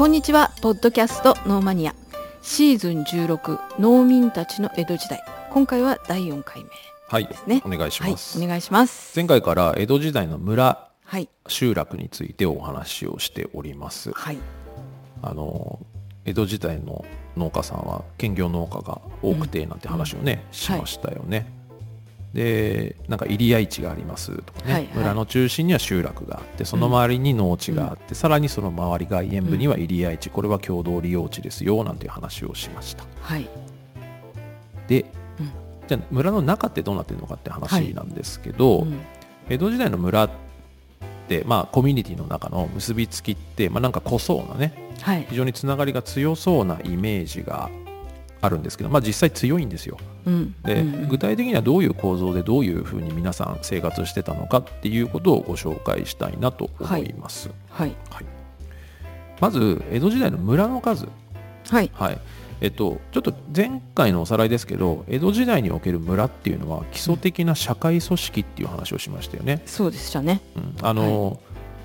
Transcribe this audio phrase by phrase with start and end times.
[0.00, 0.50] こんにちは。
[0.62, 1.94] ポッドキャストノーマニア。
[2.40, 5.22] シーズン16農民たちの江戸時代。
[5.50, 6.70] 今回は第4回目
[7.06, 7.26] はい。
[7.26, 7.60] ですね。
[7.66, 9.12] お願いします、はい、お願いします。
[9.14, 11.28] 前回から江戸時代の村はい。
[11.48, 14.10] 集落についてお話をしております。
[14.12, 14.38] はい。
[15.20, 15.78] あの
[16.24, 17.04] 江戸時代の
[17.36, 21.52] 農家さんは兼業農家が多くてなんて話をね、しましたよね、
[22.34, 24.92] でなんか入り合い地がありますとかね、はいはい。
[24.94, 33.04] 村の中心には集落があってその周りに農地があって、さらにその周り外縁部には入り合い地、これは共同利用地ですよなんていう話をしました。
[33.20, 33.48] はい。
[34.86, 35.06] で、
[35.40, 35.50] うん。
[35.88, 39.00] じゃあ村の中ってどうなってるのかって話なんですけど、うん。
[39.48, 40.30] 江戸時代の村っ
[41.28, 45.26] て、まあ、コミュニティの中の結びつきって、まあ、なんか濃そうなねはい。
[45.28, 47.70] 非常につながりが強そうなイメージが
[48.42, 49.98] あるんですけど、まあ、実際強いんですよ。
[50.26, 50.54] うん。
[50.62, 57.92] で、うん具体的にはどういう構造でどういうふうに皆さん生活してたのかっていうことをご紹介したいなと思います、はい。
[58.10, 58.24] はい。
[59.40, 61.08] まず江戸時代の村の数。
[61.68, 61.90] はい。
[61.94, 62.18] はい。
[62.60, 70.42] えっと、ちょっと前回のおさらいですけど江戸時代における村っていうのは基礎的な社会組織っていう話をしましたよね、そうでしたね。
[70.56, 70.76] うん。
[70.82, 71.40] あの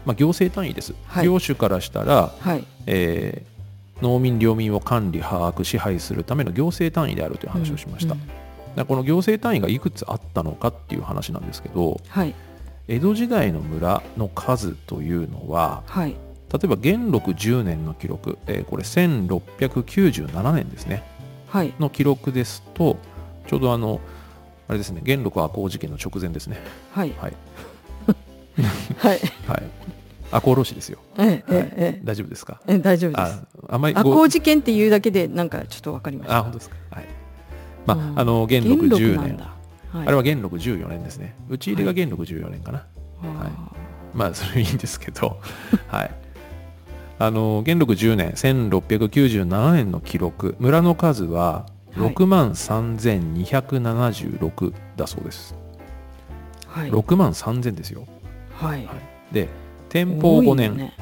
[0.06, 1.26] まあ、行政単位です、はい。
[1.26, 2.64] 領主からしたら、はい。
[2.86, 3.55] えー
[4.02, 12.36] 農民領民を管理把握支配するための行政単位であるという話をしました、うんだからこの行政単位がいくつあったのかっていう話なんですけどはい。
[12.88, 16.16] 江戸時代の村の数というのははい。
[16.54, 21.04] 例えば元禄10年の記録、えーこれ1697年ですね。
[21.48, 21.74] はい。
[21.80, 22.98] の記録ですと
[23.48, 24.02] ちょうどあの
[24.68, 26.58] あれですね元禄赤穂事件の直前ですね。
[26.92, 27.14] はい。
[27.18, 27.34] はい。
[29.00, 29.20] はい。
[29.48, 29.85] はい
[30.38, 31.42] 赤穂浪士ですよ、ええはい。
[31.48, 32.02] ええ。
[32.04, 32.60] 大丈夫ですか？
[32.68, 33.44] ええ大丈夫であす。
[33.70, 36.76] あんまりご赤穂事件っていうだけでなんかちょっとわかりましたあ本当ですか？
[36.92, 37.06] はい。
[37.86, 38.20] まあ、うん。
[38.20, 39.56] あの元禄元10年は
[40.04, 40.08] い。
[40.08, 41.36] あれは元禄14年ですね。
[41.50, 42.84] 打ち入れが元禄14年かな、
[43.24, 43.50] あ
[44.14, 45.40] まあそれいいんですけど。
[45.88, 46.12] はい。
[47.18, 50.56] あの元禄10年1697年の記録。
[50.60, 52.10] 村の数ははい。
[52.14, 56.92] 6万3276だそうです、ーはい。
[56.92, 58.06] 6万3000ですよ。
[58.60, 58.86] はい。
[59.32, 59.48] で
[59.96, 60.94] 天保5年、ね。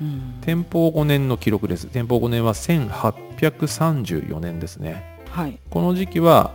[0.00, 0.38] うん。
[0.42, 1.88] 天保5年の記録です。
[1.88, 5.18] 天保5年は1834年ですね。
[5.30, 5.58] はい。
[5.70, 6.52] この時期は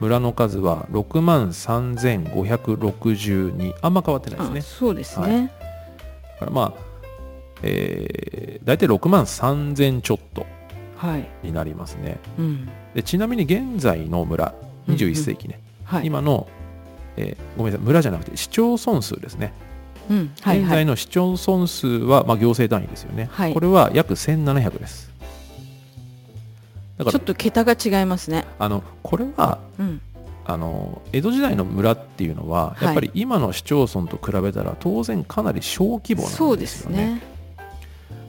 [0.00, 4.58] 村の数は6万3562あんま変わってないですね。
[4.58, 5.52] あそうですね。
[6.40, 6.74] だからまあ、
[7.62, 10.44] えー、大体6万3000ちょっと
[10.96, 11.28] はい。
[11.44, 12.18] になりますね。
[12.40, 12.68] うん。
[12.92, 14.52] でちなみに現在の村
[14.88, 16.06] 21世紀ね、はい。
[16.06, 16.48] 今の、
[17.16, 19.52] えーごめんなさい村じゃなくて市町村数ですね、
[20.10, 20.32] うん。
[20.42, 20.58] はい。
[20.58, 23.54] 現はい在の市町村数は、まあ、行政単位ですよね、はい。
[23.54, 25.10] これは約1700です。
[26.98, 28.44] だからちょっと桁が違いますね。
[28.58, 30.00] あのこれはうん。
[30.44, 32.84] あの江戸時代の村っていうのは、はい。
[32.86, 36.96] やっぱり今の市町村と比べたら当然かなり小規模そうんでなですよね。
[36.96, 37.22] すね。
[37.24, 37.40] うん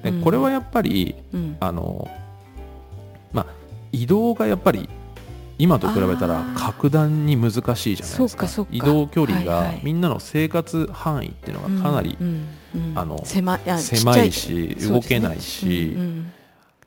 [0.02, 1.58] でこれはやっぱりうん。
[1.60, 2.10] あの、
[3.34, 3.46] まあ、
[3.92, 4.90] 移動がやっぱり
[5.62, 8.48] 今と比べたら格段に難しいじゃないですか。
[8.72, 9.82] 移動距離がはいはい。
[9.84, 15.96] みんなの生活範囲っていうのがかなりうんうんあの狭いし動けないし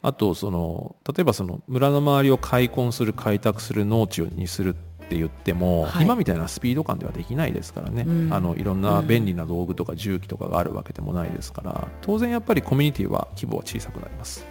[0.02, 6.04] あとその例えばその村の周りを開墾する開拓する農地にするって言っても、はい。
[6.04, 8.32] 今みたいなスピード感ではできないですからね、うん。
[8.32, 14.44] あのいろんな便利な道具とか重機とかがあるわけでもないですから当然やっぱりコミュニティは規模は小さくなります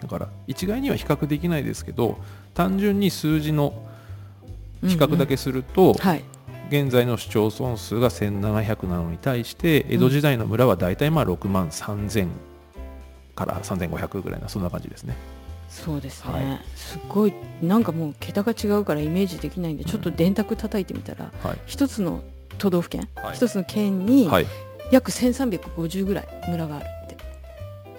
[0.00, 2.18] だから一概には比較できないですけど
[2.54, 3.74] 単純に数字の
[4.82, 6.24] 比較だけすると、はい。
[6.68, 12.28] 現在の市町村数が1700なのに対して江戸時代の村は大体まあ6万3000
[13.34, 15.16] から3500ぐらいなそんな感じですね。
[15.70, 16.60] そうですね、はい。
[16.74, 17.32] すごい
[17.62, 21.58] なんかもう桁が違うからイメージできないんでちょっと電卓叩いてみたらはい。
[21.66, 22.22] 一つの
[22.58, 23.36] 都道府県はい。
[23.36, 24.46] 一つの県にはい。
[24.90, 26.86] 約1350ぐらい村がある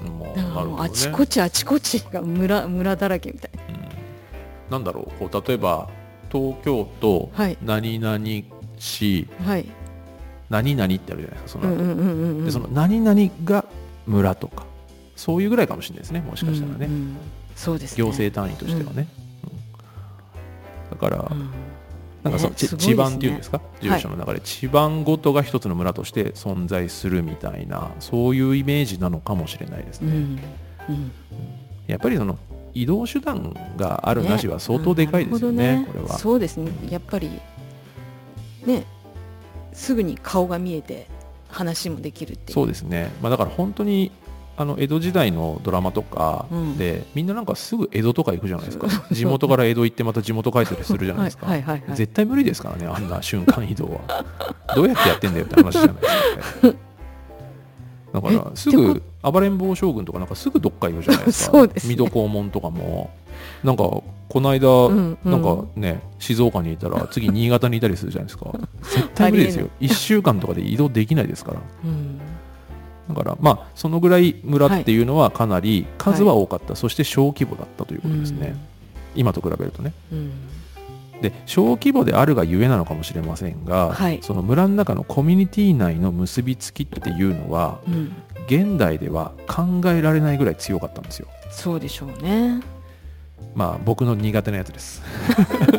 [0.01, 0.89] ってもうだからもうなるほどね。
[0.89, 3.51] あちこちあちこちが村村だらけみたい。
[3.57, 4.71] なうん。
[4.71, 5.29] なんだろう。
[5.29, 5.89] こう例えば
[6.31, 7.57] 東京都はい。
[7.63, 8.19] 何々
[8.77, 9.65] 市はい。
[10.49, 12.45] 何々ってあるじゃないですかその後、うんうんうんうんうん。
[12.45, 13.65] でその何々が
[14.07, 14.65] 村とか
[15.15, 17.17] そういうぐらいかもしれないですねもしかしたらね、うんうん
[17.55, 17.97] そうですね。
[17.97, 19.07] 行政単位としてはね、
[20.91, 20.97] うん。
[20.97, 21.49] だから、うん
[22.23, 22.77] なんかそう、ちね。
[22.77, 23.61] 地盤っていうんですか？
[23.81, 30.39] 住所の中で地盤ごとが一つの村として存在するみたいなそういうイメージなのかもしれないですね、うん。
[30.89, 31.11] うん。
[31.87, 32.37] やっぱりその
[32.73, 36.71] 移動手段があるなしは相当でかいですよねなるほどこれはそうですね。
[36.89, 37.31] やっぱり
[38.65, 38.85] ね
[39.73, 41.07] すぐに顔が見えて
[41.47, 42.53] 話もできるっていう。
[42.53, 44.11] そうですね、まあ、だから本当に
[44.59, 46.77] あの江戸時代のドラマとかうん。
[46.77, 48.87] で、みんななんかすぐ江戸とか行くじゃないですか。
[49.09, 54.25] 地元から江戸行ってまた地元帰ったりするじゃないですか、はいはい絶対無理ですからねあんな瞬間移動は
[54.75, 56.77] どうやってやってんだよって話じゃないですか、
[58.13, 61.61] だからすぐ暴れん坊将軍とかなんかすぐどっか行くじゃないですか。
[61.65, 61.69] ね。
[61.75, 63.11] 水戸黄門とかも。
[63.63, 64.03] なんかこ
[64.41, 65.31] の間、うんうん。
[65.31, 68.51] なんかね静岡にいたら次新潟にいたりするじゃないですか。
[68.83, 69.69] 絶対無理ですよ。
[69.79, 71.61] 1週間とかで移動できないですから。
[71.85, 72.19] うん
[73.09, 78.55] だからまあそのぐらい村っていうのはかなり数は多かった、そして小規模だったということですね、
[79.15, 79.93] 今と比べるとね。
[80.11, 80.31] うん。
[81.21, 84.19] で小規模であるがゆえなのかもしれませんが、はい。
[84.21, 88.11] その村の中のコミュニティ内の結びつきっていうのはうん。
[88.45, 91.27] 現代では考えられないぐらい強かったんですよ。
[91.51, 92.61] そうでしょうね
[93.55, 95.01] まあ僕の苦手なやつです。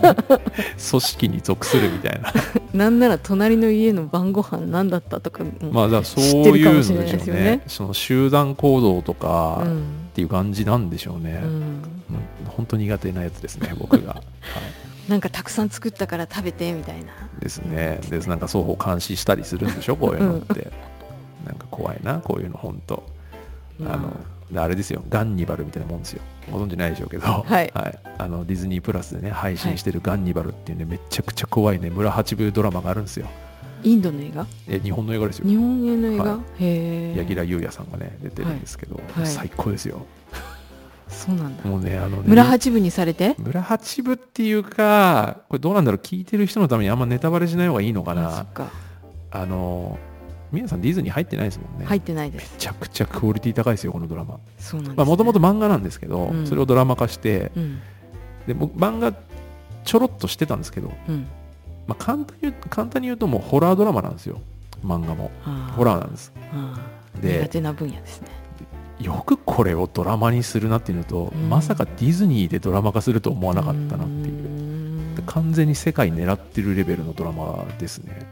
[0.91, 2.33] 組織に属するみたいな。
[2.75, 7.63] なんなら隣の家の晩ご飯何だったとかもまあだそういうのでしょうね。
[7.67, 10.01] その集団行動とかうん。
[10.11, 11.51] っていう感じなんでしょうね、うん。
[11.51, 11.83] うん
[12.49, 14.23] 本当苦手なやつですね僕が、 は
[15.09, 17.13] なんかたくさん作ったから食べてみたいな。
[17.39, 18.01] い、ですね。
[18.11, 20.71] でなんか双方監視したりするんでしょこういうのって、
[21.47, 23.03] なんか怖いなこういうの本当。
[23.83, 24.17] あので
[24.57, 25.03] あれですよ。
[25.09, 26.23] ガンニバルみたいなもんですよ。
[26.51, 27.73] ご存知ないでしょうけど、はい。
[28.19, 33.27] あのディズニープラスでね配信してるガンニバルっていうねめちゃくちゃ怖いね村八部ドラマがあるんですよ。
[33.83, 34.47] インドの映画？
[34.69, 35.49] え日本の映画ですよ。
[35.49, 37.15] 日本映の映画、はへえ。
[37.17, 39.27] 柳楽優弥さんがね出てるんですけど、はい。
[39.27, 40.05] 最高ですよ。
[41.09, 41.65] そうなんだ。
[41.65, 43.37] もうねあのね村八部にされて？
[43.39, 46.01] 村八部っていうかこれどうなんだろう。
[46.01, 48.43] 聞いてる人のためにあんまネタバレしない方がいいのかな。
[48.43, 48.71] っか。
[49.31, 49.99] あの
[50.53, 54.39] 皆さんディズニー入ってないですもんね、入ってないでめすちゃくちゃクオリティ高いですよこのドラマ。
[54.59, 56.47] そうなんです、もともと漫画なんですけど、うん。
[56.47, 57.81] それをドラマ化してうん。
[58.47, 59.15] で僕漫画
[59.85, 61.27] ちょろっとしてたんですけど、うん。
[61.87, 64.41] まあ、簡単に言う簡単に言うともうホラードラマなんですよ。
[64.85, 65.31] 漫画も。
[65.77, 66.33] ホラーなんです。
[67.21, 68.29] で苦手な分野ですね。
[68.99, 71.49] よくこれをドラマにするなっていうのと、うん。
[71.49, 74.51] まさかディズニーでドラマ化すると思わなかったなっていう。
[75.27, 78.27] 完全に世界狙ってるレベルのドラマですね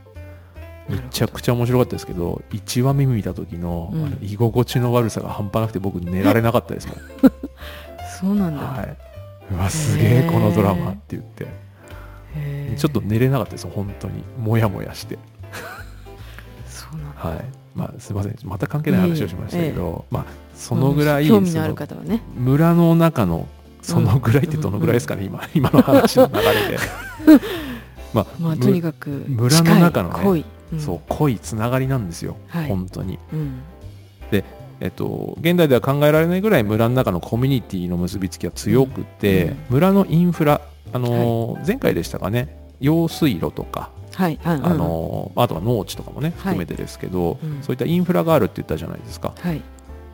[0.88, 4.06] めちゃくちゃ面白かったですけど1話目見た時の,、うん。
[4.06, 6.96] あの居心地の悪さが半端なくて僕寝られなかったですもん。
[8.20, 8.96] そうなんだ、はい。
[9.52, 11.68] うわすげえこのドラマって言って。
[12.76, 14.22] ちょっと寝れなかったです本当に。
[14.38, 15.18] もやもやして。
[16.68, 17.20] そうなんだ。
[17.20, 17.44] はい。
[17.74, 18.36] まあすいません。
[18.44, 20.24] また関係ない話をしましたけど、まあ
[20.54, 21.30] そのぐらい、うん。
[21.30, 22.22] のあるその方はね。
[22.34, 23.48] 村の中の
[23.82, 26.78] そのぐらいってどのぐらいですかね、今今の話の流れで。
[28.14, 30.44] まあ、むまあとにかく村の中のね
[30.78, 32.68] そう濃いつながりなんですよ、はい。
[32.68, 33.18] 本当に。
[33.32, 33.62] うん。
[34.80, 39.48] えっと、現代では考えられないぐらい村の中のコミュニティの結びつきが強くて、うん。
[39.48, 40.60] うん村のインフラ、
[40.92, 44.38] あのー前回でしたかね用水路とか、はい。
[44.44, 47.62] あ,、のーあとは農地とかもね含めてですけど、うん。
[47.62, 49.34] そういったインフラがあるって言ったじゃないですか。
[49.40, 49.62] はい。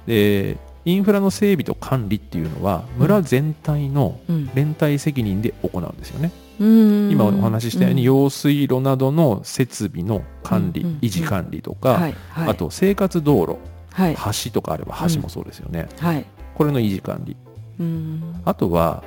[0.07, 0.57] で
[0.87, 4.51] インフラの整備と管理っていうのは村全体のうん。
[4.55, 8.05] 連帯責任で行うんですよね、うん今お話ししたようにん。
[8.05, 13.59] 用水路などの設備の管理、維持管理とか、あと生活道路
[13.93, 14.17] はい。
[14.45, 16.27] 橋とかあれば橋もそうですよね、はい。
[16.57, 17.37] これの維持管理。
[17.79, 18.41] うん。
[18.45, 19.05] あとは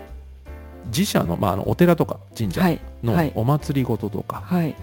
[0.88, 2.80] 自社の,、まあ、あのお寺とか神社はい。
[3.04, 3.32] のはい。
[3.36, 4.76] お祭りごととか、はい。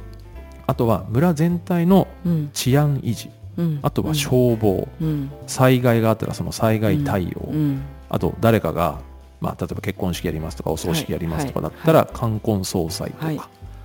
[0.66, 2.50] あとは村全体のうん。
[2.52, 3.30] 治安維持。
[3.56, 3.78] うん。
[3.82, 5.30] あとは消防、うん。
[5.46, 7.82] 災害があったらその災害対応、うん。
[8.10, 8.98] あと誰かが、
[9.44, 13.40] まあ、例えば結婚式やりますとかお葬式やりますとかだったら冠婚葬祭とか、はい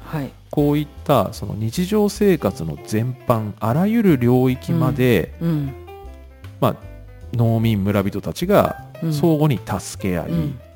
[0.10, 0.32] はい。
[0.50, 5.74] こういったその日常生活の全般あらゆる領域まで、うん
[6.60, 6.76] まあ、
[7.34, 9.14] 農民村人たちがうん。
[9.14, 10.32] 相互に助け合い、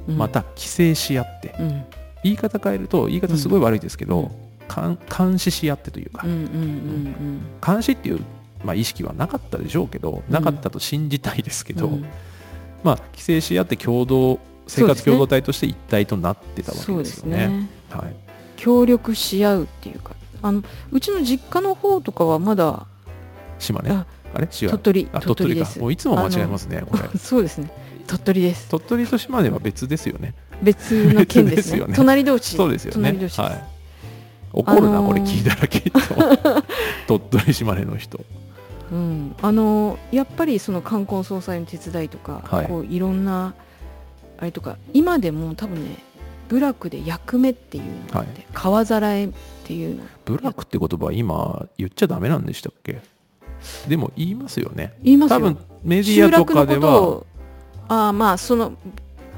[0.07, 1.83] また規制し合ってうん。
[2.23, 4.31] 言い方変えると言い方すごい悪いですけど、
[4.69, 8.21] 監視し合ってというか、うんうんうん監視っていう、
[8.63, 12.05] まあ、意識はなかったでしょうけど、なかったと信じたいですけど、うん。
[12.83, 17.47] まあ、規制し合って共同生活共同体として一体となってたわけですよね。
[17.47, 17.69] ね。
[17.89, 18.15] はい、
[18.55, 22.87] 協力し合うっていうかあのうちの実家の方とかはまだ
[23.59, 24.47] 島根ああれ？
[24.47, 25.09] 鳥取。
[25.13, 25.79] あ鳥取か。
[25.79, 27.03] もういつも間違えますねこれ。
[27.19, 27.71] そうですね。
[28.07, 28.69] 鳥取です。
[28.69, 30.33] 鳥取と島根は別ですよね。
[30.61, 31.79] 別の県ですね。
[31.79, 31.93] よね。
[31.95, 33.11] 隣同士そうですよね。
[33.11, 33.63] はい。
[34.51, 36.63] 怒るな、あのーこれ聞いたらきっと。
[37.19, 38.19] 鳥取島根の人。
[38.91, 43.55] うん、あのやっぱりその冠婚葬祭の手伝いとか、はいい、こういろんな
[44.37, 45.97] あれとか今でも多分ね
[46.49, 49.29] 部落で役目っていうのがあって、川ざらえっ
[49.63, 50.03] ていうの。
[50.25, 53.01] 部落って言葉は今言っちゃダメなんでしたっけ？
[53.87, 54.93] でも言いますよね。
[55.01, 55.37] 言いますよ。
[55.37, 57.25] 多分メディ集アとかではを
[57.87, 58.73] あーまあその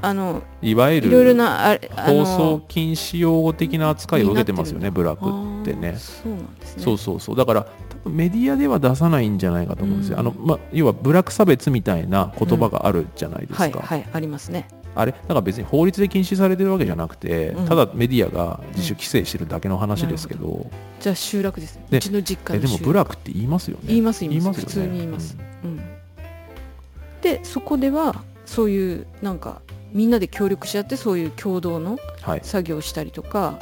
[0.02, 6.82] あのいわゆいろいろるなあれあの放送禁止用語的な扱いを受けてますよね部落ってあーねそうなんですね。
[6.82, 7.36] そうそうそう。
[7.36, 10.20] だから多分メディアでは出さないんじゃないかと思うんですよ、うん。
[10.20, 17.68] あのま、要は部落差別みたいな言葉があるじゃないですか、はいはいありますねあれだから別に法律で禁止されてるわけじゃなくて、うん。
[17.68, 21.86] ただメディアが自主規制してるだけの話ですけど,、じゃあ集落ですね。
[21.90, 22.82] でうちの実家の集落。
[22.82, 23.82] も部落って言いますよね。
[23.88, 24.20] 言います。
[24.26, 24.60] 言いますよね。
[24.60, 25.80] 普通に言います、うん。
[27.20, 29.60] でそこではそういうなんか
[29.92, 32.40] みんなで協力し合ってそういう共同のはい。
[32.42, 33.58] 作業をしたりとか、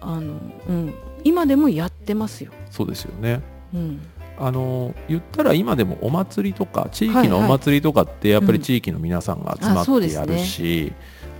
[0.00, 0.34] あの
[0.68, 0.94] うん、
[1.24, 2.50] 今でもやってますよ。
[2.70, 3.40] そうですよね。
[3.72, 4.00] うん、
[4.38, 10.92] あの言ったら今でもお祭りとか地域のお祭りとかってやっぱりうん地域の皆さんが集まってやるし、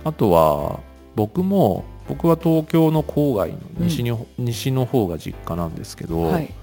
[0.03, 0.79] あとは
[1.15, 6.53] 僕も僕は東京の郊外の西に、西の方が実家なんですけど、はい、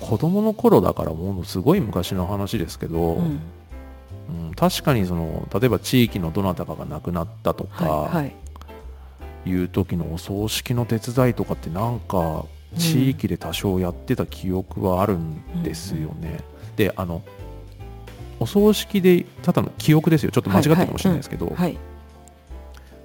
[0.00, 3.40] 子供の頃だからものすごい昔の話ですけど、うん、
[4.28, 8.36] うん確かにその例えば地域のどなたかが亡くなったとか、はいはい。
[9.46, 12.44] いう時のお葬式の手伝いとかってなんか
[12.78, 16.38] 地域で多少やってた記憶はあるんですよね。
[16.76, 17.22] であの
[18.38, 20.30] お葬式でただの記憶ですよ。
[20.30, 21.76] ちょっと間違ってるかもしれないですけど、はい、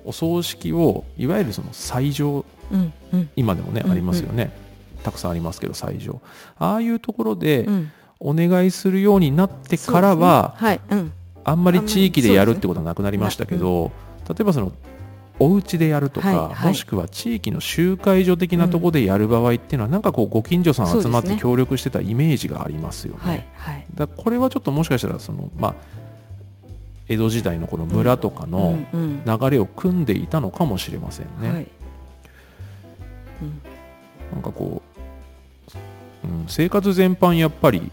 [0.05, 3.29] お葬式をいわゆるその斎場うんうん。
[3.35, 4.51] 今でもね、うんありますよね。
[5.03, 6.21] たくさんありますけど斎場。
[6.57, 10.55] ああいうところでうん、お願いするようになってからは、
[11.43, 13.91] あんまり地域でやるってことはなくなりましたけど、
[14.27, 14.71] 例えばその
[15.39, 16.67] お家でやるとか、はいはい。
[16.69, 23.19] もしくは地域の集会所的なところでやる場合っていうのは、なんかこうご近所さん集まって協力してたイメージがありますよね。
[23.19, 23.85] はいはい。
[23.93, 25.75] だこれはちょっともしかしたらその、まあ、
[27.07, 29.25] 江戸時代のこの村とかのうんうん。
[29.25, 31.51] 流れを組んでいたのかもしれませんね。
[31.51, 31.67] はい。
[33.41, 33.61] うん。
[34.33, 34.81] なんかこ
[36.23, 37.91] う、うん、生活全般やっぱり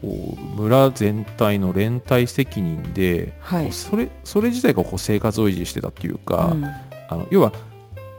[0.00, 3.72] こう村全体の連帯責任で、はい。
[3.72, 6.64] それそれ自体がこう生活を維持してたっていうか、うん。
[6.64, 7.52] あの要は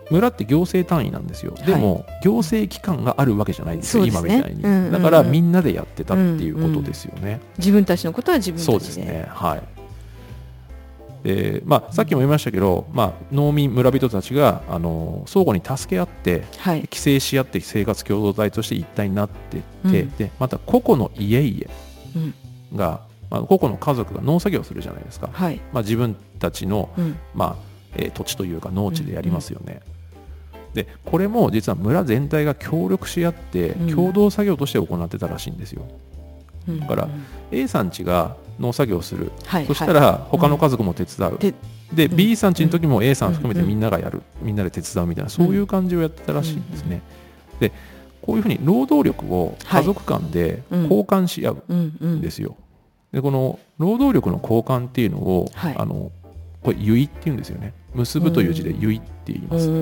[0.10, 1.64] 村って行政単位なんですよ、い。
[1.64, 4.10] でも行政機関があるわけじゃないんですよ、ね。
[4.10, 4.92] 今みたいに、うんうんうん。
[4.92, 8.72] だからみんなでやってたっていうことですよね、自分たちのことは自分たちで。
[8.72, 9.26] そうですね。
[9.30, 9.81] はい
[11.24, 16.80] でまあ、さっきも言いましたけど、まあ、農民村人たちがあの相互に助け合ってはい。
[16.82, 19.62] 規制し合って生活共同体として一体になってっ
[19.92, 20.10] て、うん。
[20.18, 21.72] でまた個々の家々
[22.72, 22.78] うん。
[22.78, 25.62] が、まあ、個々の家族が農作業をするじゃないですか、はい。
[25.72, 27.16] まあ、自分たちの、うん。
[27.36, 29.82] まあえー土地というか農地でやりますよね、
[30.74, 35.58] でこれも実は村全体が協力し合ってうん共同作業として行ってたらしいん。
[35.58, 35.84] ですよ、
[36.68, 41.54] うんだからうん A さん家が農作業をする、はいそしたら他の家族も手伝う、で
[41.94, 42.16] で、うん。
[42.16, 43.68] B さん家の時も A さん含めてうん。
[43.68, 47.02] みんながやる、みんなで手伝うみたいなそういう感じをやってたらしいんですね、
[47.60, 47.72] で
[48.22, 50.84] こういうふうに労働力を家族間でうん。
[50.84, 52.56] 交換し合ううんですよ、
[53.12, 55.76] でこの労働力の交換っていうのを、はい。
[55.78, 56.12] あの
[56.62, 57.74] これ結っていうんですよね。
[57.96, 59.76] 結ぶという字で結って言います、うー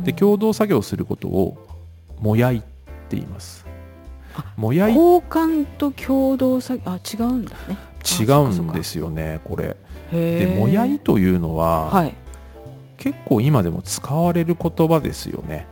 [0.00, 0.04] ん。
[0.04, 1.56] で共同作業することを
[2.20, 3.64] もやいって言います。
[4.34, 4.94] あもやい。
[4.94, 9.76] 違交換と共同作業あ違うんだねうんですよねこれ。
[10.10, 12.14] でもやいというのは、はい。
[12.96, 15.66] 結構今でも使われる言葉ですよね。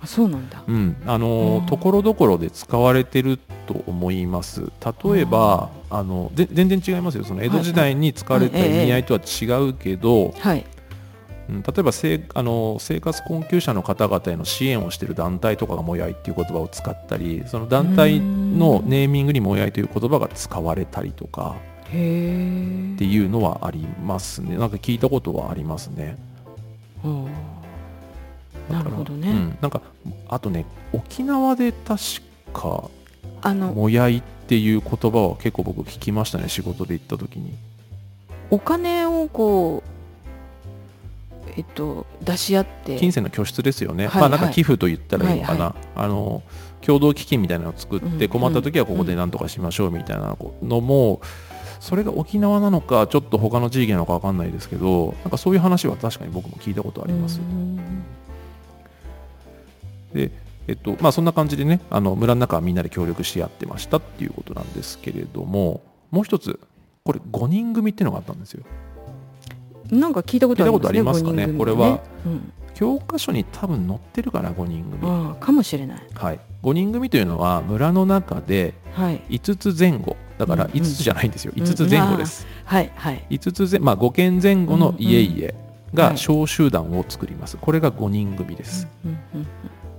[0.00, 0.62] あそうなんだ。
[0.66, 1.66] うん、あのうん。
[1.66, 4.70] ところどころで使われてると思います。
[5.04, 7.24] 例えばあので全然違いますよ。
[7.24, 10.64] その江戸時代に使われたはいはい意味合いとは違うけど、はい
[11.48, 24.58] うん例えばせいあの生活困窮者の方々への支援をしている団体とかがもやいっていう言葉を使ったりその団体のネーミングにもやいという言葉が使われたりとかっていうのはありますね。
[24.58, 26.18] なんか聞いたことはありますね。
[28.68, 29.80] なるほどね、うん、なんか
[30.28, 32.00] あとね沖縄で確
[32.52, 32.90] か
[33.40, 37.54] あのもやいっていう言葉は結構僕聞きましたね仕事で行った時に。
[38.50, 39.97] お金をこう
[41.58, 42.96] えっと出し合って。
[42.96, 44.54] 金銭の拠出ですよね、はいまあなんかはい。
[44.54, 46.42] 寄付と言ったらいいのかな、はあの
[46.80, 51.20] 共同基金みたいなのを作っうんて困った時はここで何とかしましょうみたいなのも
[51.80, 57.40] それが沖縄なのかちょっと他の地域なのか分かんないですけどなんかそういう話は確かに僕も聞いたことあります
[60.12, 60.30] で
[60.66, 66.60] えっとまあそんな感じでねあの村の中はみんなで協力し合ってましたっていうことなんですけれどももう一つ
[67.04, 68.64] これ5人組っていうのがあったんですよ
[69.90, 72.00] なんか聞いたことありますね聞いたことありますかね五人組これは。
[72.26, 72.52] うん。
[72.74, 76.02] 教科書に多分載ってるかな5人組、かもしれない。
[76.14, 79.20] はい、5人組というのは村の中ではい。
[79.30, 80.16] 5つ前後。
[80.38, 80.76] だからうんうん。
[80.76, 83.26] 5つじゃないんですよ、うん5つ前後です、はいはい。
[83.30, 85.52] 5つ前、まあ、5軒前後の家々
[85.92, 86.18] がはい。
[86.18, 87.56] 小集団を作ります。
[87.56, 89.46] これが5人組です、うんうん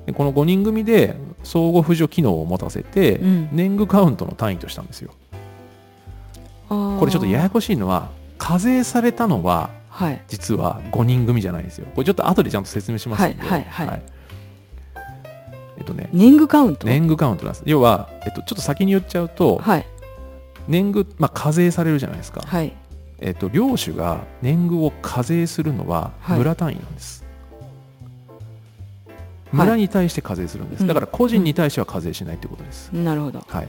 [0.05, 3.49] でこの5人組で相互扶助機能を持たせて、うん。
[3.51, 5.11] 年貢カウントの単位としたんですよ。
[6.69, 10.21] これちょっとややこしいのは課税されたのははい。
[10.27, 11.87] 実は5人組じゃないんですよ。
[11.93, 13.41] これちょっと後でちゃんと説明しますんで。
[13.41, 14.01] はいはいはい。
[15.77, 16.09] えっとね。
[16.13, 16.87] 年貢カウント？
[16.87, 17.63] 年貢カウントなんです。
[17.65, 19.85] 要は、えっと、ちょっと先に言っちゃうと、はい。
[20.67, 22.73] 年貢、まあ、課税されるじゃないですか、はい。
[23.19, 26.37] えっと、領主が年貢を課税するのははい。
[26.37, 27.29] 村単位なんです、はい
[29.51, 30.87] 村に対して課税するんです、うん。
[30.87, 33.43] だから個人に対しては課税しないってことです、なるほど。
[33.47, 33.67] はい、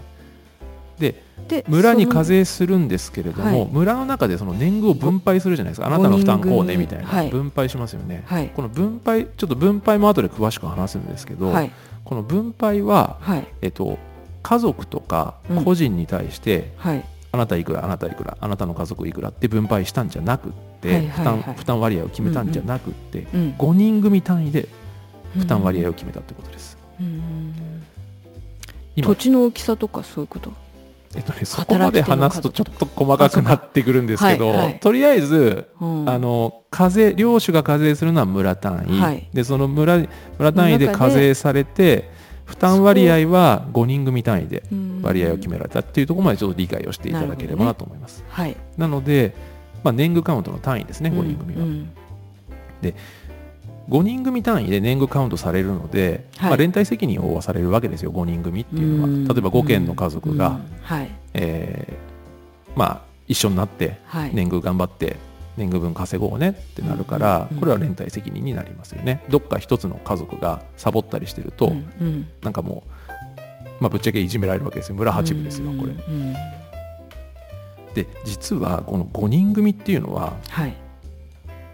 [1.00, 1.24] で
[1.66, 5.88] 村に課税するんですけれども、はい、村の中でその年貢を分配するじゃないですか。
[5.88, 11.72] あなたの負担こうねみたいな、分配しますよね、はい、この分配ちょっと分配も後で詳しく話すんですけど、はい、
[12.04, 13.18] この分配は、
[13.62, 13.98] えっと、
[14.42, 17.02] 家族とか個人に対して、うん、
[17.32, 24.68] あなたいくらあなたいくらあなたの家族いくらって分配したんじゃなくて、負担負担割合を決めたんじゃなくて、うんうん、5人組単位で
[25.36, 26.78] 負担割合を決めたってことです。
[28.96, 30.52] 土地の大きさとかそういうこと？
[31.16, 40.06] えっとね、そこまで話すとちょっと細かくなってくるんですけど、はいはい、とりあえず、うん、あの課税領主が課税するのは村単位、はい、でその村
[40.38, 42.08] 村単位で課税されて
[42.44, 44.62] 負担割合は5人組単位で
[45.02, 48.22] 割合を決められたっていうところまでちょっと理解をしていただければなと思います。
[48.22, 49.34] な、ねはい、なので、
[49.82, 51.64] まあ、年貢カウントの単位ですね5人組は。
[51.64, 51.92] うんうん、
[52.82, 52.94] で
[53.90, 59.34] 5人組単位で年貢カウントされるので、はい、まあ、連帯責任を負わされるわけですよ5人組っていうのは。
[59.34, 63.98] 例えば5件の家族が、はい、えー、まあ、一緒になって
[64.32, 65.16] 年貢頑張って
[65.56, 69.24] 年貢分稼ごうねってなるから、これは連帯責任になりますよね。
[69.28, 71.72] どっか一つの家族がサボったりしてると、
[72.42, 74.94] なんかもう、まあ、ぶっちゃけいじめられるわけですよ。
[74.94, 75.94] 村八部ですよこれ。
[77.94, 80.76] で実はこの5人組っていうのは、はい、ま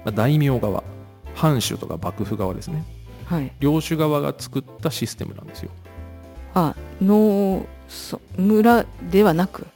[0.07, 0.83] あ、大名側
[1.37, 2.85] 藩主とか幕府側ですね、
[3.27, 5.71] はい、領主側が作ったシステムなんですよ。
[6.55, 7.67] あ農
[8.39, 9.67] 村ではなく？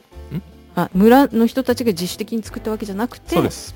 [0.75, 3.35] あ村の人たちが自主的に作ったわけじゃなくて？
[3.35, 3.75] そうです。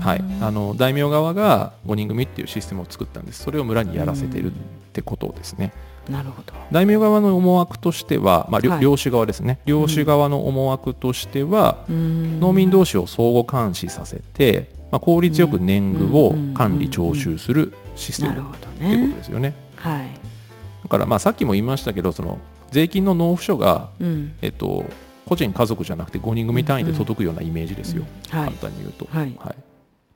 [0.00, 3.42] はい、あの大名側が5人組っていうシステムを作ったんです。
[3.42, 4.54] それを村にやらせてるっ
[4.92, 5.72] てことですね。
[6.10, 6.52] なるほど。
[6.70, 9.58] 大名側の思惑としては、まあはい、領主側ですね。
[9.64, 19.54] 領主側の思惑としては、農民同士を相互監視させてまあ、効率よく年貢を管理徴収するシステムってことですよね。
[19.76, 20.08] はい、
[20.84, 22.38] だからまあさっきも言いましたけどその
[22.70, 24.84] 税金の納付書が、うん、えっと、
[25.26, 28.38] 個人家族じゃなくて5人組単位で届くようなイメージですよ、うん。
[28.38, 29.06] うん、簡単に言うと。
[29.10, 29.56] はい、はい、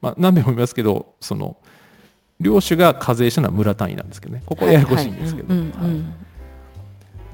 [0.00, 1.56] まあ、何べも言いますけどその
[2.40, 4.42] 領主が課税したのは村単位なんですけどね。
[4.46, 5.54] ここはややこしいんですけど。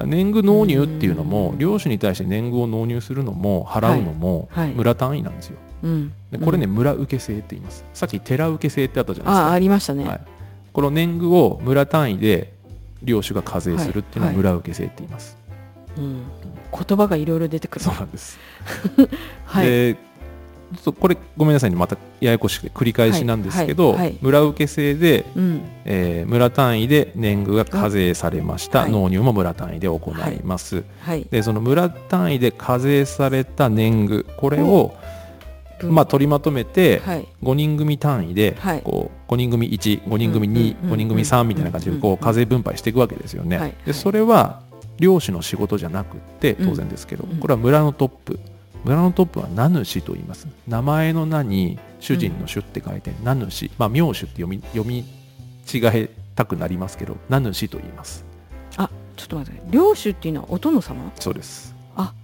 [0.05, 5.59] 年貢納入っていうのも領主に対して年貢を納入するのも払うのも村単位なんですよ。
[5.83, 7.85] うん、でこれね、村受制って言います。
[7.95, 9.49] さっき寺受制ってあったじゃないですか。
[9.49, 10.21] あありましたね、はい、
[10.73, 12.53] この年貢を村単位で
[13.03, 15.37] 領主が課税するっていうのは村受制って言います、
[15.97, 16.23] はいはい、うん、
[16.87, 17.85] 言葉がいろいろ出てくる。
[17.85, 18.39] そうなんです。
[19.45, 19.97] はい、で
[20.75, 30.85] ちょっとこれごめんなさいねまたややこしくて繰り返しなんですけど、はいはいはい、村受制で、うん、えー、村単位で年貢が課税されました、納入も村単位で行います、
[31.31, 34.95] でその村単位で課税された年貢これを、
[35.83, 37.01] まあ、取りまとめて、
[37.43, 43.77] 5人組単位で、こう5人組15人組25人組3みたいな感じでこう課税分配していくわけですよね。
[43.85, 44.63] でそれは
[44.99, 48.41] 漁師の仕事じゃなくて当然ですけど、これは村のトップ
[48.87, 50.47] 村のトップは名主と言います。
[50.69, 58.25] 名前の名に主人の主って書いて名主、まあ、名主って読み読み違えたくなりますけど名主と言います。
[58.77, 59.61] あちょっと待って。
[59.71, 61.11] 領主っていうのはお殿様？
[61.19, 61.75] そうです。
[61.97, 62.15] あ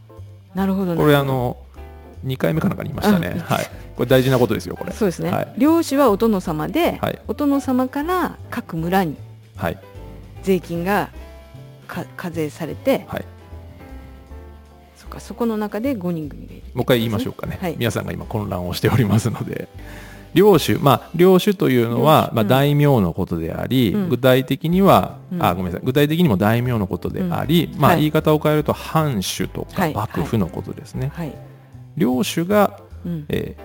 [0.55, 1.57] なるほどこれあの
[2.25, 4.93] 2回目かなんかに言いましたね、はい、これ大事なことですよこれ。
[4.93, 9.17] そうですね、はい、領主はお殿様で、はい、お殿様から各村に
[10.45, 11.11] 税金が
[11.89, 13.27] か課税されて、はい、そ
[15.13, 19.69] かそこの中で5人組がいる、もう一回言いましょうかね、はい、皆さんが今混乱をしておりますので。
[20.35, 25.85] 領主まあ領主というのは、まあ、大名のことであり、うん、具体的には、うん、あごめんなさい。
[25.85, 31.29] 具体的にも大名のことであり、うん、まあ、言い方を変えると藩主とか幕府のことですね、はい。
[31.29, 31.39] はい。
[31.99, 33.63] 領主が、うん、えー、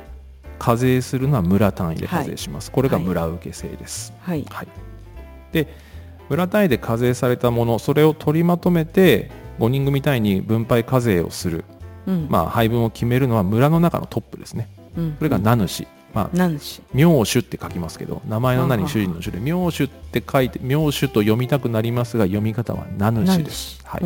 [0.57, 4.67] 課税するのは村単位で課税します、はい、これが村受制です、はい、はい、
[5.51, 5.67] で
[6.29, 11.65] 村単位で課税されたものそれを取りまとめて5人組単位に分配課税をする、
[12.05, 16.81] うん、まあ、配分を決めるのは村の中のトップですね、うん、これが名主、まあ、名主。
[16.93, 24.03] 名主って書きますけど名前の名に主人の主で名主って書いて名主と読みたくなりますが読み方は名主です、はい、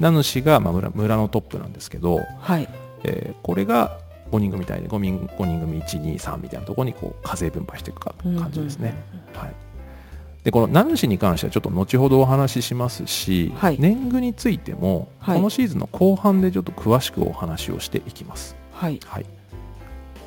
[0.00, 2.68] 名主が、まあ村、村のトップなんですけど、はい、
[3.04, 3.98] えー、これが
[4.32, 8.94] 5人組みたいで5人 ,5 人組123みたいなところにこう課税分配していくか感じですね。
[9.34, 9.54] はい、
[10.44, 18.56] でこの名主に関してはちょっと後ほどお話ししますし、はい、年貢についても、このシーズンの後半でちょっと詳しくお話をしていきます。
[18.72, 19.26] はい、はい、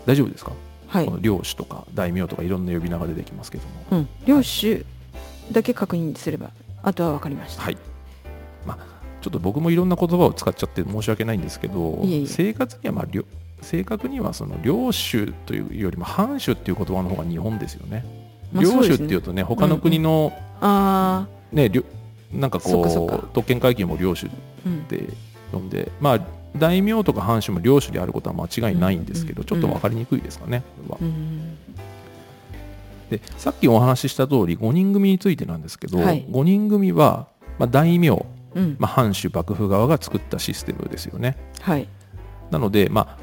[0.06, 0.54] 大丈夫ですか、
[0.88, 4.86] はい、この領主とか大名とかいろんな呼び名が出てきますけども、うん、領主
[5.51, 6.51] だけ確認すれば
[6.82, 7.63] あとは分かりました。
[7.63, 7.78] はい。
[8.65, 13.06] まあちょっと僕もいろんな言葉を使っちゃって申し訳ないんですけど生活にはまあ
[13.62, 18.24] 正確にはその領主というよりも藩主っていう言葉の方が日本ですよね。
[18.53, 20.34] 領主っていうとね他の国の、
[21.51, 21.71] ね
[22.34, 24.29] なんかこう特権階級も領主っ
[24.89, 25.03] て
[25.51, 26.19] 呼んでまあ
[26.58, 31.12] 大名とか藩主も領主であることは間違いないんですけど、ちょっと分かりにくいですかね、これは。
[33.10, 37.27] でさっきお話しした通り5人組についてなんですけど、はい、5人組は、
[37.60, 41.38] まあ、大名、うん、まあ、藩主幕府側が作ったシステムですよね。
[41.62, 41.88] はい、
[42.49, 43.17] なので、まあ、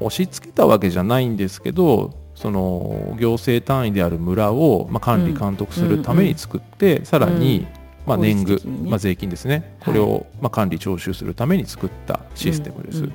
[0.00, 7.66] 押し付けたわけじゃないんですけどその行政単位である村を、まあ、管理監督するために作って、うん、さらに、
[8.06, 9.76] まあ、年貢、ね、まあ、税金ですね。
[9.80, 13.08] これを、まあ、管理徴収するために作ったシステムです。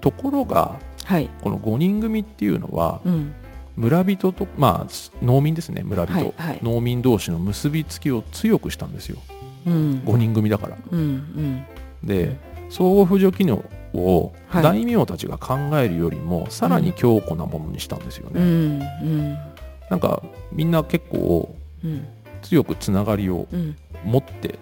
[0.00, 3.00] ところが、はい、この5人組っていうのは、
[3.76, 9.18] 村人と、まあ、農民ですね村人、はいはい、農民同士の結びつきを強くしたんですよ、
[9.66, 10.76] うん、5人組だから。
[10.90, 11.64] うんうん、
[12.02, 12.36] で
[12.70, 13.64] 相互扶助機能
[13.94, 18.40] を大名たちが考えるよりもさらに強固なものにしたんですよね。
[18.40, 18.82] うん。
[19.02, 19.38] うん、
[19.90, 20.22] なんか
[20.52, 21.54] みんな結構
[22.42, 23.46] 強くつながりを
[24.04, 24.58] 持って、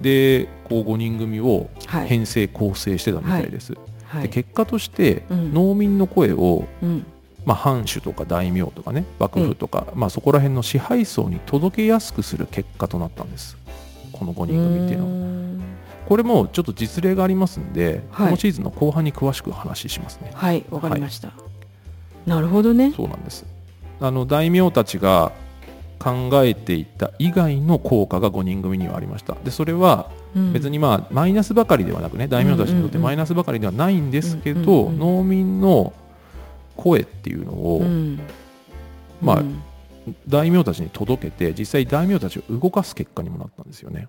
[0.00, 1.68] でこう5人組を
[2.06, 3.74] 編成構成してたみたいです。
[4.04, 6.64] はい、で結果として農民の声を、
[7.44, 13.56] まあ、藩主とか大名とかね幕府とか、まあ、そこら辺の支配層に届けやすくする結果となったんです。
[14.12, 15.65] この5人組っていうのは。
[16.06, 20.30] これもちょっと実例がありますんで、はい、このシーズンの後半に詳しく話しますね。
[20.34, 21.34] はいわかりました、は
[22.26, 22.92] い、なるほどね。
[22.96, 23.44] そうなんです。
[24.00, 25.32] あの大名たちが
[25.98, 29.34] 考えていた以外の効果が5人組にはありました。
[29.44, 30.10] でそれは
[30.52, 35.92] 別にまあマイナスばかりではなくね大名たちにとってマイナスばかりではないんですけど農民の
[36.76, 38.20] 声っていうのを、うん、
[39.20, 39.62] まあ、うん、
[40.28, 44.08] 大名たちに届けて実際大名たちを動かす結果にもなったんですよね。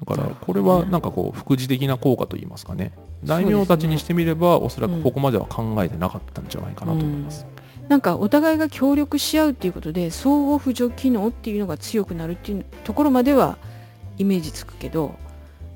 [0.00, 2.92] だからこれはなんかこう副次的な効果といいますかね。
[3.24, 7.46] 大名たちにしてみればおそらくここまでは考えてなかったんじゃないかなと思います。
[7.82, 13.58] うん、なんかお互いが協力し合うっていうことで相互扶助機能っていうのが強くなるっていうところまでは
[14.18, 15.16] イメージつくけど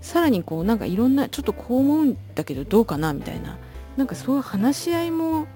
[0.01, 3.59] さらにこうなんかいろんなちょっとこう思うんだけどどうかなみたいな。
[3.97, 5.47] なんかそういう話し合いも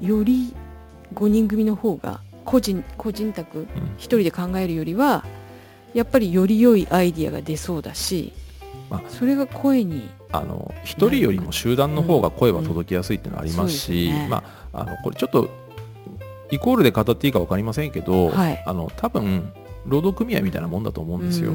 [0.00, 0.54] より
[1.14, 3.66] 5人組の方が個人個人宅1
[3.98, 5.24] 人で考えるよりは、
[5.96, 8.34] やっぱりより良いアイディアが出そうだし、
[8.90, 15.48] まあ、それが声にあの1人よりも集団の方が声は届きやすいっていうのはありますし、まあ、あのこれちょっと
[16.50, 19.50] イコールで語っていいか分かりませんけど、はい、あの多分
[19.86, 21.52] 労働組合みたいなもんだと思うんですよ。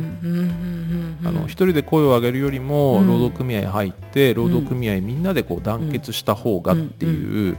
[1.23, 7.57] あの一人で声を上げるよりも労働組合入って労働組合みんなでこう団結した方がっていう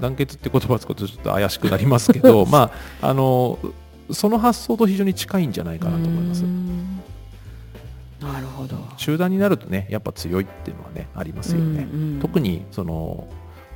[0.00, 3.60] 団結って言葉を使うとちょっと怪しくなりますけど まああの
[4.12, 6.44] その発想と非常に近いんじゃないかなと思います。
[8.20, 8.76] なるほど。
[8.96, 11.88] 集団になるとねやっぱ強いっていうのはねありますよね。
[11.90, 13.26] うんうん、特にその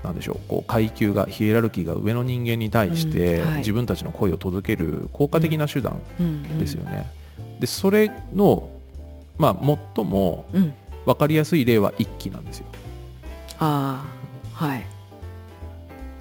[0.03, 3.49] なんでしょうこう階級がヒエラルキーが上の人間に対して、うん。
[3.49, 6.01] はい、自分たちの声を届ける効果的な手段
[6.59, 7.11] ですよね。
[7.59, 8.69] でそれの、
[9.39, 10.47] まあ、最も
[11.07, 12.67] 分かりやすい例は一揆なんですよ。
[13.59, 14.05] あ
[14.53, 14.94] はい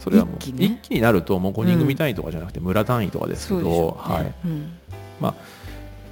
[0.03, 4.33] それはもう一気,、になるともう5人組単位とかじゃなくて村単位とかですけど、ね、はい。
[4.45, 4.73] うん、
[5.21, 5.35] まあ、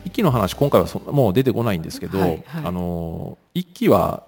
[0.06, 4.24] 一気の話今回はそもう出てこないんですけど、はいはい、あの一気は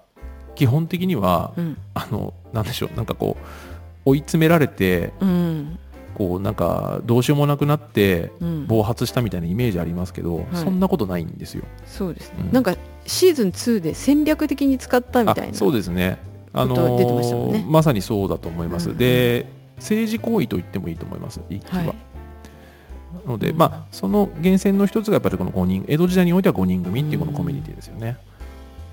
[0.54, 5.78] 基本的には、うん、あのなんでしょうなんかこう追い詰められて、うん、
[6.14, 8.32] こうなんかどうしようもなくなって
[8.66, 11.64] 暴発したみたいなイメージありますけど、そんなことないんですよ。
[11.86, 16.18] そうですね、なんかシーズン2で戦略的に使ったみたいなそうですね。
[16.56, 21.86] あのまさにそうだと思います、うん、で政治行為と言ってもいいと思います一揆は。
[21.86, 28.16] はい、ので、まあ、その源泉の一つがやっぱりこの5人江戸時代においては5人組っていうこのコミュニティですよね。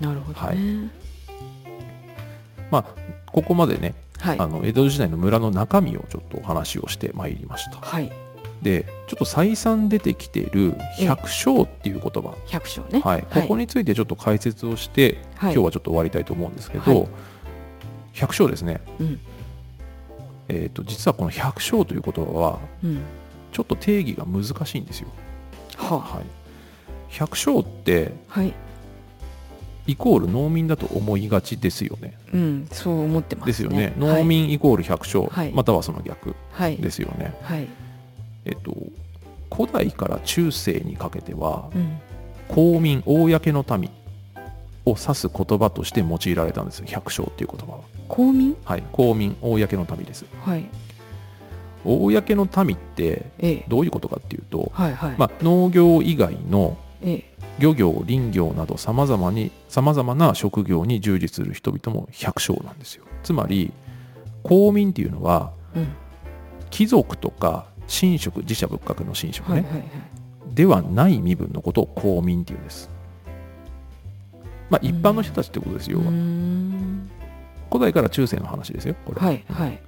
[0.02, 0.58] うん、なるほど、ね、はい。
[2.72, 2.86] まあ、
[3.26, 7.78] ここまでね、はい、あの江戸時代の村の中身をちょっとお話をしてまいりました。
[7.78, 8.12] はい。
[8.62, 17.08] でちょっと再三出てきている百姓っていう言葉、百姓ね、はい、ここについてちょっと解説をして、はい、今日はちょっと終わりたいと思うんですけど、はい、
[18.14, 19.20] 百姓ですね、うん、
[20.48, 23.02] えーと、実はこの百姓という言葉は、うん、
[23.52, 25.08] ちょっと定義が難しいんですよ。
[25.78, 26.24] はあ、はい、
[27.10, 28.54] 百姓って、はい、
[29.88, 32.18] イコール農民だと思いがちですよね。
[32.34, 33.94] うん、そう思ってます、ね、ですよね。
[33.98, 37.34] 農民イコール百姓、はい、またはその逆ですよね。
[37.42, 37.68] はい、
[38.46, 38.76] えっと
[39.54, 42.00] 古代から中世にかけては、うん、
[42.48, 43.90] 公民公の民
[44.86, 47.80] を指す言葉として用いられたんです百姓っていう言葉は
[48.12, 48.56] 公民？
[48.66, 50.26] はい公民公の民です。
[50.44, 50.70] はい。
[51.84, 56.78] 公の民ってどういうことかっていうと、ええはいはい、まあ、農業以外の
[57.58, 63.06] 漁業林業などさまざまにさまざまな職業に従事する人々も百姓なんですよ。
[63.24, 63.72] つまり
[64.44, 65.88] 公民っていうのは、うん、
[66.70, 69.86] 貴族とか神職自社仏閣の神職ね、はいはいはい、
[70.54, 72.90] ではない身分のことを公民っていうんです。
[74.70, 76.00] まあ、一般の人たちってことですよ
[77.72, 79.80] 古代から中世の話ですよこれ、はいはい、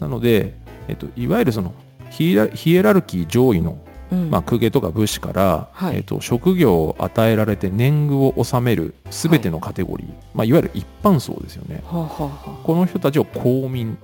[0.00, 0.54] なので、
[0.88, 1.74] えっと、いわゆるその
[2.10, 3.78] ヒエラルキー上位の、
[4.10, 13.98] うん、まあ、公家とか武士から、はい、えっと、職業を与えられて年貢を納めるすべてのカテゴリー、はい、まあ、いわゆる一般層ですよね、はあはあ、この人たちを公民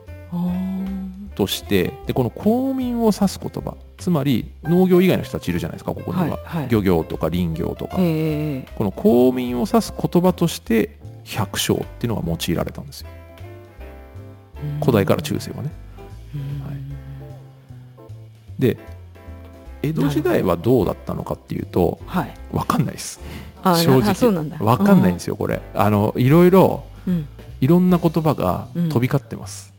[1.35, 10.99] としてでこの公民を指す言葉つまり農業以外の人たちいるじゃないですかここには、はいはい、漁業とか林業とか、えー、この公民を指す言葉として
[11.37, 13.09] 百姓っていうのが用いられたんですよ。
[14.81, 15.71] 古代から中世はね、
[16.65, 16.73] は
[18.59, 18.77] い、で
[19.83, 23.21] 江戸時代はどうだったのかっていうと、はい、分かんないです。
[23.65, 24.15] 正直。
[24.59, 25.63] 分かんないんですよこれ。
[25.75, 27.27] あのいろいろ、うん、
[27.61, 29.73] いろんな言葉が飛び交ってます、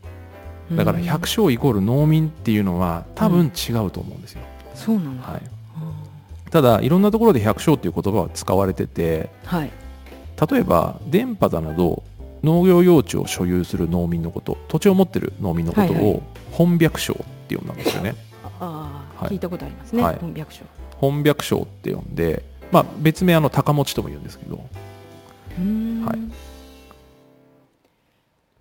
[0.70, 5.42] うん、だから百姓イコール農民っていうのは多分違うと思うんですよ、うん、そうなんだ、はい、
[6.50, 9.70] ただいろんなところで百姓っていう言葉は使われてて、はい、
[10.40, 12.02] 例えば電波だなど
[12.42, 18.14] 農業用地を所有する農民のこと土地を持ってる農民のことを本百姓って呼んだんですよね。
[18.60, 20.66] ああ、はい、聞いたことありますね、はい、本百姓。
[20.98, 24.56] 本百姓って呼んで、まあ、別名あの高持ちとも言うんですけど。
[24.56, 26.14] は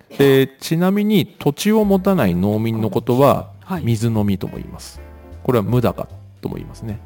[0.10, 3.50] い、でちなみに土地を持たない農民のことは
[3.82, 5.00] 水飲みとも言います。
[5.44, 6.08] これは無高
[6.42, 7.00] とも言いますね。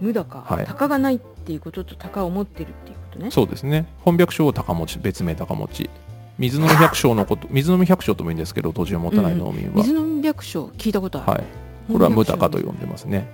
[0.00, 3.30] 無高、はい、高がないっていうことと高を持ってるっていうことね。
[3.30, 3.86] そうですね。
[4.04, 5.90] 本百姓を高持ち別名高持ち。
[6.38, 11.44] 水飲み百姓のこと 水飲み百姓ともいいんですけど土地を持たない農民は、うん、水飲み百姓聞いたことある、はい、
[11.92, 13.26] これは無高と呼んでますね。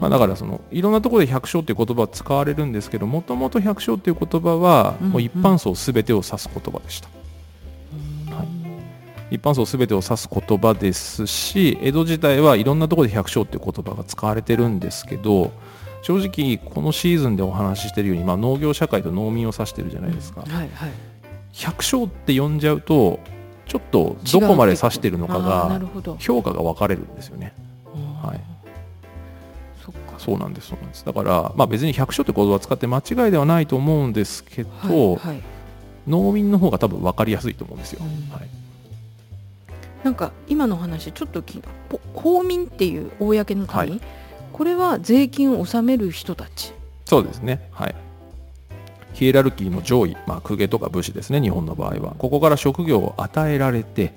[0.00, 7.08] まあ、だからそのいろんなところで百姓っていう言葉は使われるんですけどもともと百姓っていう言葉はもう一般層すべてを指す言葉でした、
[8.34, 8.42] は
[9.30, 15.50] い、一般層すべてを指す言葉ですし江戸時代はいろんなところで百姓っていう言葉が使われてるんですけど
[16.06, 20.90] 正直このシーズンでお話ししてるように、まあ、農業社会と農民を指してるじゃないですか、うんはいはい、
[21.52, 23.18] 百姓って呼んじゃうと
[23.66, 25.80] ちょっとどこまで指してるのかが
[26.20, 27.52] 評価が分かれるんですよね。
[28.22, 28.40] はい、
[30.18, 31.04] そうなんですそうなんです。
[31.04, 35.42] だから、まあ、別に百姓って言葉を使って間違いではないと思うんですけど、はいはい、
[36.06, 38.02] 農民の方が多分分かりやすいと思うんですよ。
[38.04, 38.48] うん、はい。
[40.04, 41.68] なんか今の話ちょっと聞いた。
[42.14, 44.00] 公民っていう公の民、はい、
[44.56, 46.72] これは税金を納める人たち。
[47.04, 47.68] そうですね。
[47.72, 47.94] はい。
[49.12, 52.14] ヒエラルキーの上位、まあ、公家とか武士ですね日本の場合は。
[52.18, 54.14] ここから職業を与えられて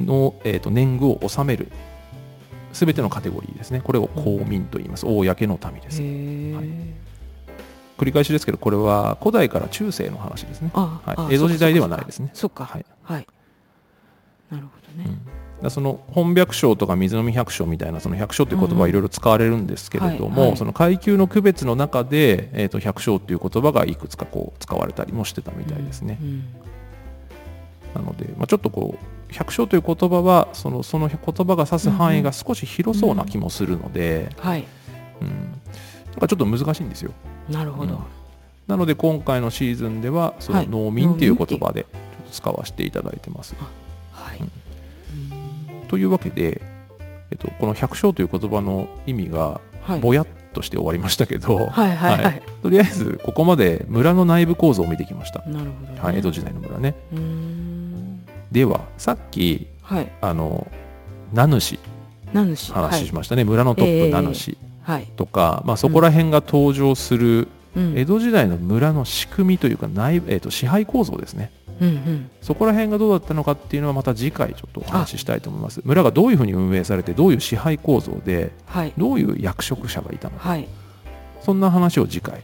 [0.00, 1.70] の、はい、えーと、年貢を納める
[2.72, 3.82] すべてのカテゴリーですね。
[3.82, 6.10] これを公民と言います、うん、公の民です、はい、
[7.98, 12.30] 繰り返しですけどこれは古代から中世の話ですね、はい、江戸時代ではないですね。
[12.32, 12.64] そっか。
[12.64, 13.26] はい、はい、
[14.50, 26.18] なるほどね、うんその本百姓とか水飲百姓みたいなその百姓という言葉はいろいろ使われるんですけれども、はいはい、その階級の区別の中で、えー、と百姓という言葉がいくつかこう使われたりもしてたみたいですね。
[26.20, 26.44] うんうん、
[27.94, 34.64] なので、まあ、ちょっとこう百姓という言葉はそのその言葉が指す範囲が少し広そうな気もするので、うん、はい。
[35.22, 35.28] うん、
[36.10, 37.12] なんかちょっと難しいんですよ。
[37.48, 38.02] なるほど、
[38.66, 41.86] なので今回のシーズンではその農民っていう言葉で
[42.30, 43.54] 使わせていただいてます。
[43.54, 43.85] はい、うん
[45.88, 46.60] というわけで、
[47.30, 49.60] えっと、この百姓という言葉の意味が
[50.00, 55.40] ぼやっとして終わりましたけど、はいはいはい、とりあえずここまで村の内部構造を見てきました。
[55.40, 56.94] なるほど、ね、はい、江戸時代の村ね。
[58.50, 60.66] ではさっき、はい、あの
[61.32, 61.78] 名主
[62.32, 62.72] 名主。
[62.72, 64.56] 話しましたね、はい、村のトップ名主
[65.16, 71.50] とか、まあ、そこら辺が登場する、江戸時代の村の仕組みというか内、えー、と支配構造ですね。
[71.80, 75.80] うんうん、そこら辺がどうだったのかっていうのはまた次回ちょっとお話ししたいと思います。
[75.84, 80.68] 村がどういうふうに運営されてどういう支配構造で、はい、どういう役職者がいたのか、はい、
[81.40, 82.42] そんな話を次回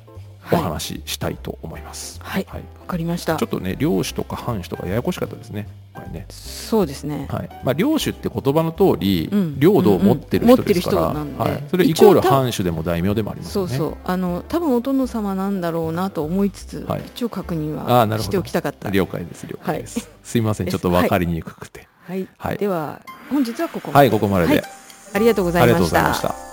[0.51, 2.21] お話ししたいと思います。
[2.23, 3.37] はい、はい、わかりました。
[3.37, 5.69] ちょっとね、領主とか藩主とかややこしかったですね。
[5.95, 6.27] これね。
[6.31, 7.29] そうですね。
[7.31, 7.49] はい。
[7.65, 11.63] まあ領主って言葉の通り、うん、領土を持ってる人ですから、うんうん、はい。
[11.71, 13.53] それイコール藩主でも大名でもありますね。
[13.53, 13.97] そうそう。
[14.05, 18.91] あの多分お殿様なんだろうなと思いつつ、はい、一応確認はしておきたかった。
[18.91, 20.01] 了解です了解です。
[20.01, 21.89] はい、すいません、ちょっとわかりにくくて。
[22.07, 22.27] はい。
[22.37, 22.59] はい。
[22.59, 23.01] では
[23.31, 23.99] 本日はここまで。
[23.99, 24.65] はい、ここまでで。
[25.15, 25.67] ありがとうございました。
[25.67, 26.52] ありがとうございました。